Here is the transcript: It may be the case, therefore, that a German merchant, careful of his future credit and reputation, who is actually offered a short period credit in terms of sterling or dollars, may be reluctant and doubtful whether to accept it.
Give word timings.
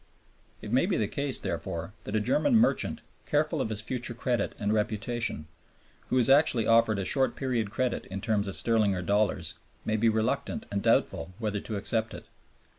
It 0.63 0.71
may 0.71 0.87
be 0.87 0.97
the 0.97 1.07
case, 1.07 1.39
therefore, 1.39 1.93
that 2.05 2.15
a 2.15 2.19
German 2.19 2.55
merchant, 2.55 3.03
careful 3.27 3.61
of 3.61 3.69
his 3.69 3.83
future 3.83 4.15
credit 4.15 4.55
and 4.57 4.73
reputation, 4.73 5.45
who 6.09 6.17
is 6.17 6.27
actually 6.27 6.65
offered 6.65 6.97
a 6.97 7.05
short 7.05 7.35
period 7.35 7.69
credit 7.69 8.05
in 8.05 8.19
terms 8.19 8.47
of 8.47 8.55
sterling 8.55 8.95
or 8.95 9.03
dollars, 9.03 9.53
may 9.85 9.97
be 9.97 10.09
reluctant 10.09 10.65
and 10.71 10.81
doubtful 10.81 11.33
whether 11.37 11.59
to 11.59 11.75
accept 11.75 12.15
it. 12.15 12.25